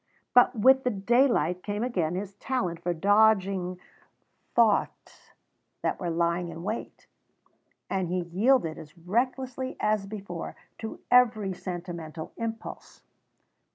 [0.33, 3.79] But with the daylight came again his talent for dodging
[4.55, 5.33] thoughts
[5.83, 7.05] that were lying in wait,
[7.87, 13.03] and he yielded as recklessly as before to every sentimental impulse.